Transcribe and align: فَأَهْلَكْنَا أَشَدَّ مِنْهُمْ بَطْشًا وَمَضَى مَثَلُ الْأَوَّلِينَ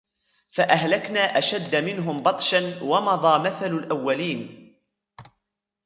فَأَهْلَكْنَا 0.51 1.19
أَشَدَّ 1.37 1.75
مِنْهُمْ 1.75 2.23
بَطْشًا 2.23 2.83
وَمَضَى 2.83 3.43
مَثَلُ 3.43 3.65
الْأَوَّلِينَ 3.73 4.73